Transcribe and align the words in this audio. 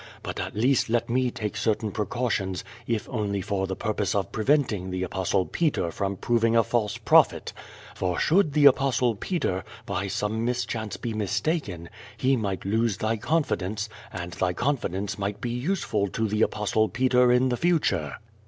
But 0.23 0.39
at 0.39 0.55
least 0.55 0.89
let 0.89 1.11
me 1.11 1.29
take 1.29 1.55
certain 1.55 1.91
precautions, 1.91 2.63
if 2.87 3.07
only 3.07 3.39
for 3.39 3.67
the 3.67 3.75
purpose 3.75 4.15
of 4.15 4.31
preventing 4.31 4.89
the 4.89 5.03
Apostle 5.03 5.45
Peter 5.45 5.91
from 5.91 6.17
proving 6.17 6.55
a 6.55 6.63
false 6.63 6.97
i)rophet, 6.97 7.51
for 7.93 8.17
should 8.19 8.53
the 8.53 8.65
Apostle 8.65 9.13
Peter, 9.13 9.63
by 9.85 10.07
some 10.07 10.43
mis 10.43 10.65
chance 10.65 10.97
be 10.97 11.13
mistaken, 11.13 11.87
he 12.17 12.35
might 12.35 12.65
lose 12.65 12.97
tliy 12.97 13.21
confidence, 13.21 13.89
and 14.11 14.31
tliy 14.31 14.55
confidence 14.55 15.19
might 15.19 15.39
be 15.39 15.51
useful 15.51 16.07
to 16.07 16.27
the 16.27 16.41
Apostle 16.41 16.85
l*eter 16.91 17.31
in 17.31 17.49
the 17.49 17.55
future." 17.57 18.15